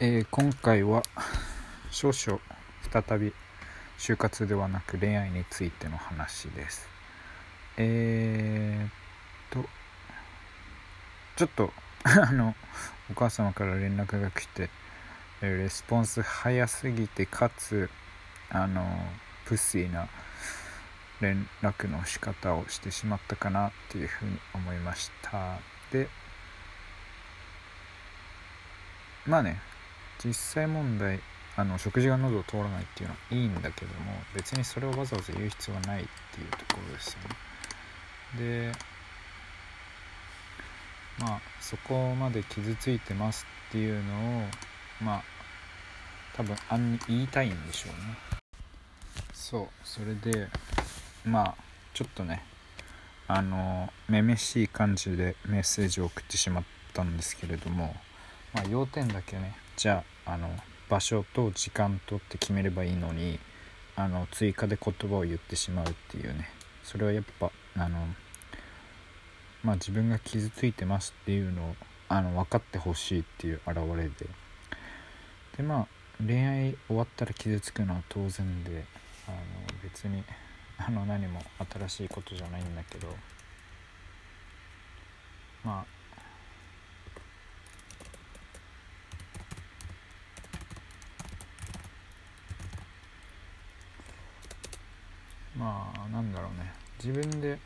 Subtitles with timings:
[0.00, 1.02] えー今回は
[1.90, 2.40] 少々
[2.92, 3.32] 再び
[3.98, 6.88] 就活ではなく恋愛についての話です。
[7.78, 9.68] えー、っと
[11.34, 11.72] ちょっと
[12.06, 12.54] あの
[13.10, 14.70] お母様から連絡が来て
[15.40, 17.90] レスポンス早すぎてかつ
[18.50, 19.04] あの
[19.46, 20.08] プッシーな
[21.20, 25.58] 連絡の仕方をしてしまったかなっていうふうに思いました。
[25.90, 26.08] で
[29.26, 29.60] まあね
[30.24, 31.20] 実際問題
[31.56, 37.20] あの食事が喉を通らないっていうのはいいんだけども別にそれをわざわざ言う必要はないっていうところですよ
[38.40, 38.70] ね。
[38.70, 38.72] で
[41.18, 44.42] まあそこまで傷ついてますっていうのを
[45.02, 45.22] まあ
[46.36, 48.16] 多分暗に言いたいんでしょうね。
[49.32, 50.48] そうそれで
[51.24, 51.54] まあ
[51.92, 52.44] ちょっとね
[53.26, 57.96] あのめめしい感じでメッセージを送ってしまったんですけれども
[58.54, 59.56] まあ要点だけね。
[59.76, 60.48] じゃああの
[60.88, 63.38] 場所と時間とって決めればいいのに
[63.96, 66.48] あの追加で言葉を言ってしまうっていうね。
[66.82, 68.06] それはやっぱあの
[69.62, 71.76] まあ自分が傷ついてますっていうのを
[72.08, 74.26] あの分かってほしいっていう表れで。
[75.56, 75.86] でまあ
[76.26, 78.84] 恋愛終わったら傷つくのは当然で
[79.26, 79.36] あの
[79.82, 80.24] 別に
[80.78, 83.08] あの何も新しいことじゃないんだけど。
[85.64, 85.98] まあ
[95.58, 96.72] まあなんだろうね。
[97.02, 97.58] 自分で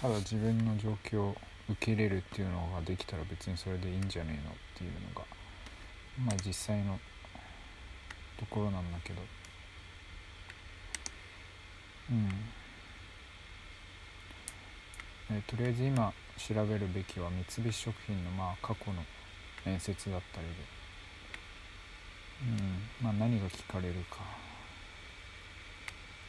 [0.00, 1.36] ただ自分の状況を
[1.70, 5.26] 受け入れるっていうのができたら別にそれでいいんじゃねえのっていうのが
[6.24, 6.98] まあ実際の
[8.38, 9.22] ところなんだけど。
[12.10, 12.28] うん。
[15.30, 19.04] えとりあえず今調べるべきは三菱食品のまあ過去の
[19.66, 20.54] 面接だったりで。
[22.42, 23.04] うん。
[23.04, 24.47] まあ何が聞かれるか。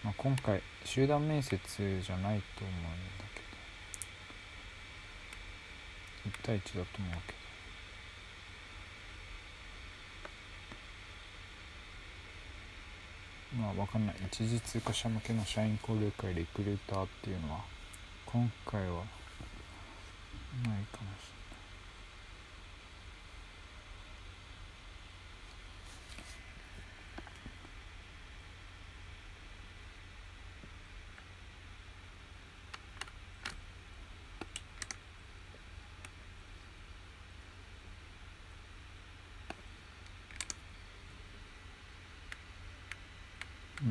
[0.03, 1.57] まあ、今回集団面接
[2.01, 2.83] じゃないと思うん
[3.17, 3.41] だけ
[6.29, 6.37] ど。
[6.37, 7.39] 1対1だと思うけど。
[13.61, 14.15] まあ分かんない。
[14.31, 17.59] 一時通過者向けの社員交流会リクルーターっていうのは
[18.25, 19.03] 今回は
[20.63, 21.49] ないかもしれない
[43.81, 43.85] う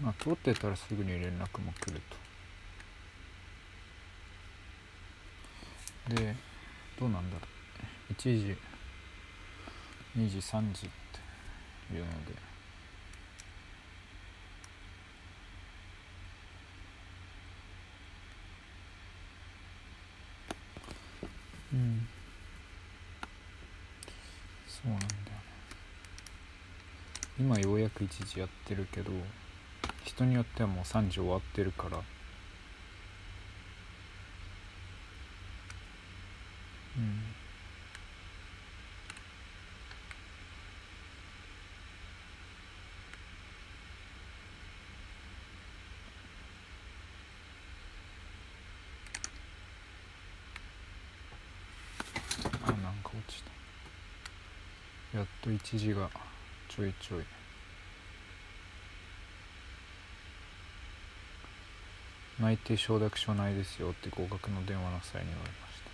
[0.11, 2.01] まあ通ってたらすぐに連絡も来る
[6.09, 6.15] と。
[6.15, 6.35] で
[6.99, 7.47] どうなんだろ
[8.09, 8.13] う。
[8.13, 8.57] 1時
[10.17, 10.89] 2時3時っ
[11.89, 12.33] ていうので。
[21.73, 22.07] うん。
[24.67, 25.15] そうなんだよね。
[27.39, 29.11] 今ようやく1時やってるけど。
[30.13, 31.97] 人によってはもう3時終わってるから。
[31.97, 32.01] う
[36.99, 37.21] ん。
[52.63, 53.41] あなんか落ち
[55.13, 55.19] た。
[55.19, 56.09] やっと1時が
[56.67, 57.23] ちょいちょい。
[62.41, 65.91] 内定承諾書ないですよって合格の電話の際に言われました。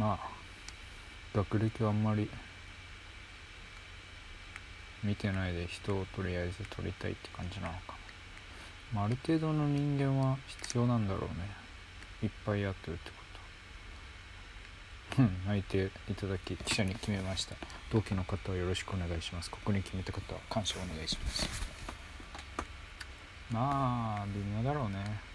[0.00, 2.30] まあ学歴はあんまり
[5.04, 7.94] 見てないで人をとりあえず取りたいって感じなのか、
[8.94, 11.28] まあ、ある程度の人間は必要なんだろうね。
[12.22, 13.21] いっぱいやってるってこと。
[15.46, 17.56] 内定いただき記者に決めました。
[17.90, 19.50] 同期の方はよろしくお願いします。
[19.50, 21.72] ここに決めた方は感謝お願いします。
[23.52, 25.32] まあ微妙だろうね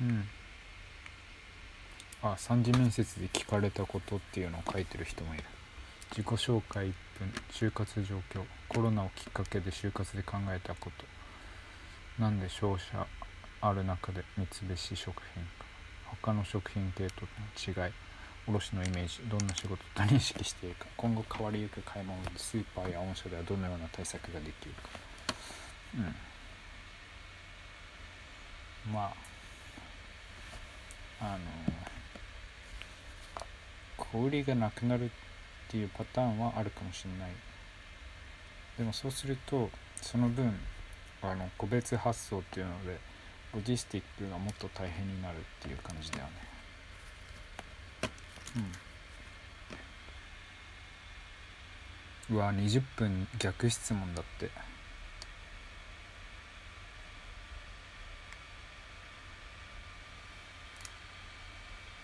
[0.00, 0.24] うん
[2.24, 5.44] あ三次面接で聞かれたことっていうのを書いてる人もいる。
[6.10, 10.90] 自己紹介1分就活状況コロナをきっかけで就活で考えたこ
[12.16, 12.22] と。
[12.22, 13.06] なんで商社
[13.60, 15.66] ある中で三菱食品か。
[16.22, 17.26] 他の食品系と
[17.76, 17.92] の違い
[18.46, 20.86] 卸のイメージどんな仕事と認識しているか。
[20.96, 24.88] 今後変わりゆく買い物でスーパーや御社ではどのような対策ができるか。
[28.86, 28.92] うん。
[28.94, 29.12] ま
[31.20, 31.83] ああの
[34.14, 35.08] 小売りがなくなるっ
[35.68, 37.32] ていうパターンはあるかもしれない。
[38.78, 39.68] でもそうすると
[40.00, 40.54] その分
[41.20, 42.96] あの個別発送っていうので
[43.52, 46.30] ロジスティックがもっと大変になるっていう感じだよね。
[52.30, 52.36] うん。
[52.36, 54.73] うわ20分逆質問だって。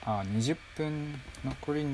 [0.02, 1.84] あ20分残り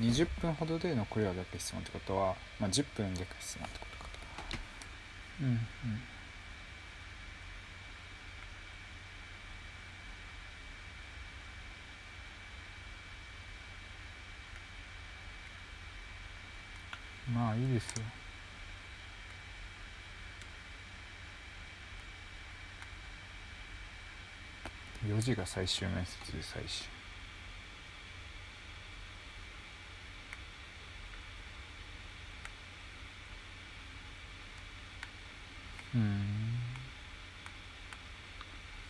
[0.00, 4.10] 20分ほどで残りは逆質問ってことは、まあ、10分逆質問ってことか。
[5.40, 5.60] うんうん。
[17.34, 18.04] まあいいですよ。
[25.06, 26.99] 4時が最終面接で最終
[35.94, 36.58] うん。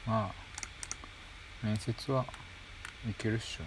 [0.06, 2.25] まあ面接は
[3.08, 3.64] いけるっしょ。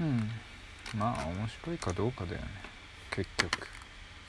[0.00, 0.30] うん。
[0.96, 2.48] まあ面白いかどうかだよね。
[3.10, 3.66] 結局。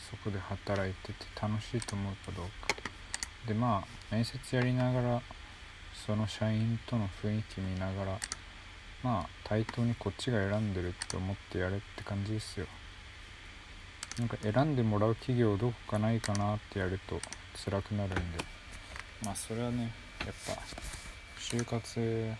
[0.10, 2.76] そこで働いてて楽しいと思うかどうか。
[3.48, 5.22] でまあ面接やりながら
[6.06, 8.20] その社員との雰囲気見ながら
[9.04, 12.66] まあ対等にこっちが選んでるって思ってやれって感じですよ。
[14.18, 17.22] なんか選んでもらう企業どこかないかなってやると
[17.64, 18.44] 辛くなるんで。
[19.24, 19.92] まあそれはね
[20.26, 20.62] やっぱ
[21.38, 22.34] 就活、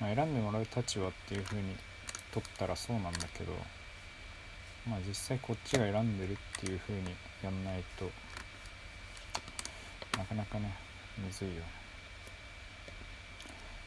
[0.00, 1.76] まあ、選んでもらう立場っていう風に
[2.32, 3.52] 取ったらそうなんだけど
[4.88, 8.10] まあ実際こっちが選んでるっていう風にやんないと
[10.16, 10.74] なかなかね
[11.18, 11.54] むずいよ。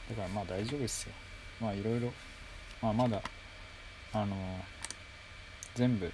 [0.10, 1.13] だからまあ大丈夫ですよ。
[1.62, 2.12] まあいろいろ。
[2.81, 3.22] まあまだ
[4.13, 4.36] あの
[5.75, 6.12] 全部。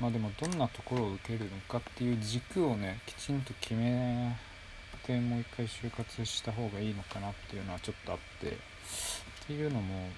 [0.00, 4.36] まあでもどんなところを受けるのかっていう軸をねきちんと決め
[5.06, 8.56] てもう一回就活した方がいいのかなっていうのはちょっとあって。
[9.50, 10.08] っていうのも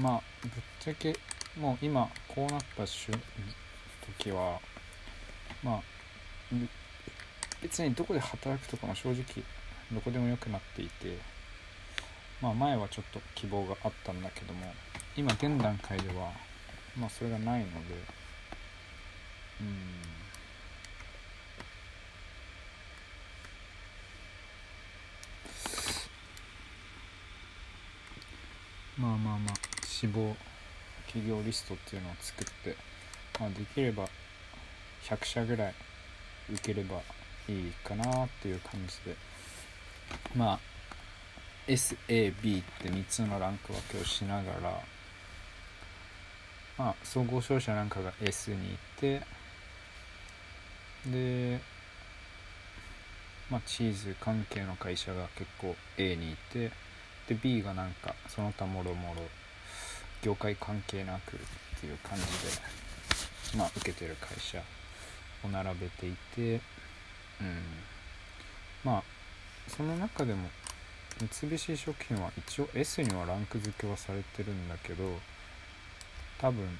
[0.00, 0.50] まあぶっ
[0.80, 1.14] ちゃけ
[1.58, 4.60] もう今こうなった時は
[5.62, 5.82] まあ
[7.60, 9.24] 別にどこで働くとかも正直
[9.92, 11.18] どこでもよくなっていて
[12.40, 14.72] まあ前はちょっと希望があったんだけども
[15.16, 16.30] 今現段階では
[16.96, 18.18] まあそれがないので
[19.60, 19.98] うん。
[29.02, 29.67] まあまあまあ。
[30.00, 30.36] 志望
[31.06, 32.76] 企業リストっていうのを作って、
[33.40, 34.06] まあ、できれば
[35.04, 35.74] 100社ぐらい
[36.52, 37.00] 受ければ
[37.48, 39.16] いいかなっていう感じで。
[40.36, 40.58] まあ
[41.66, 44.82] SAB って3つのランク分けをしながら
[46.78, 49.22] まあ総合商社なんかが S にいて
[51.06, 51.60] で
[53.50, 56.70] まあチーズ関係の会社が結構 A にいて
[57.28, 59.22] で B がなんかその他もろもろ
[60.22, 64.62] 業界関係なくっていう感じでまあ受けてる会社
[65.44, 66.60] を並べていて
[67.40, 67.62] うん。
[68.84, 69.02] まあ
[69.68, 70.48] その中でも
[71.40, 75.04] 三菱食品は一応 S にはランク付けはされてるんだけど
[76.40, 76.78] 多分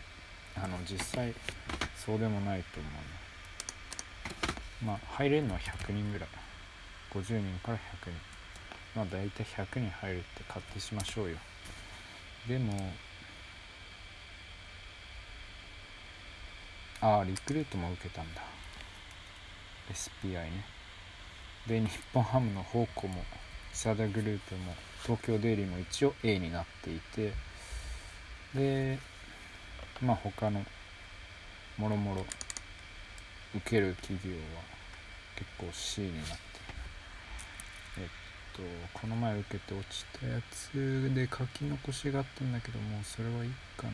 [0.57, 1.35] あの実際
[1.97, 2.99] そうでもないと思うね。
[4.85, 6.29] まあ入れるのは100人ぐらい。
[7.13, 7.81] 50人から100
[8.11, 8.11] 人。
[8.95, 11.37] まあ大体100人入るって勝手しましょうよ。
[12.47, 12.93] でも
[17.01, 18.43] ああリクルートも受けたんだ。
[19.93, 20.65] SPI ね。
[21.67, 23.23] で日本ハムの宝庫も
[23.73, 27.33] サダグループも東京デイリーも一応 A になっていて
[28.55, 28.99] で
[30.01, 30.65] まあ他の
[31.77, 32.25] もろもろ
[33.55, 34.63] 受ける企業は
[35.37, 36.35] 結構 C になって。
[37.99, 38.07] えっ
[38.57, 38.63] と
[38.99, 43.93] この前受けて落ちたやつで書き残しがあったんだけどもうそれはいいかな。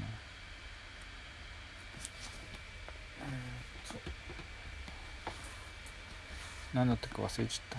[6.74, 7.78] 何だったか忘れちゃっ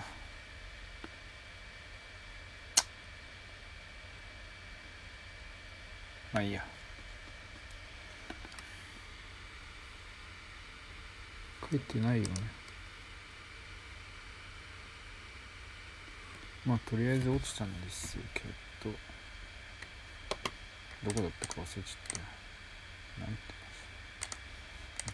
[6.32, 6.64] まあいいや。
[11.70, 12.30] 書いてないよね。
[16.64, 18.40] まあとりあえず落ちたんですけ
[18.88, 18.94] ど。
[21.04, 21.84] どこだったか忘れちゃっ
[23.16, 23.20] た。
[23.20, 23.65] なんて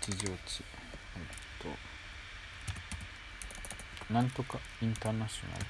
[0.03, 0.65] 一時落ち
[1.17, 1.23] えっ
[4.09, 4.13] と。
[4.13, 5.65] なんとかインターナショナル。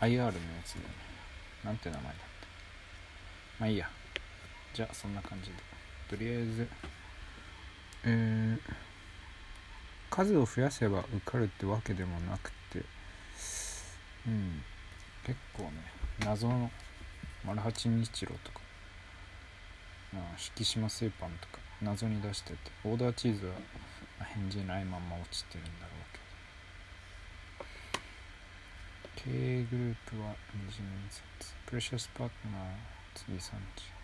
[0.00, 0.32] IR のや
[0.64, 0.86] つでね。
[1.64, 2.22] なんて名前だった？
[3.60, 3.90] まあいいや。
[4.74, 5.56] じゃあそんな感じで。
[6.08, 6.68] とりあえず
[8.04, 8.60] えー、
[10.10, 12.82] 数を増やせば受かるってわけでもなくて。
[14.28, 14.62] うん。
[15.24, 15.70] 結構ね
[16.20, 16.70] 謎の
[17.44, 18.60] 丸八日露とか、
[20.14, 20.16] あ、
[20.56, 23.52] 引島製パンとか謎に出しててオーダーチーズは
[24.34, 26.12] 返事ないまま落ちてるんだろう
[29.22, 29.32] けど。
[29.32, 31.22] K グループは二次面接。
[31.66, 32.62] プレシャスパートナー
[33.14, 33.97] 次産地